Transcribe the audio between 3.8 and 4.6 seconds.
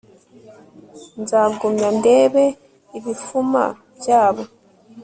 byabo